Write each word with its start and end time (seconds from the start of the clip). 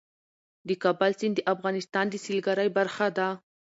د 0.67 0.69
کابل 0.83 1.11
سیند 1.19 1.35
د 1.37 1.41
افغانستان 1.53 2.05
د 2.09 2.15
سیلګرۍ 2.23 2.69
برخه 2.77 3.07
ده. 3.17 3.27